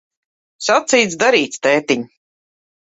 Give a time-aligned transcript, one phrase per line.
[0.69, 2.07] Sacīts, darīts, tētiņ.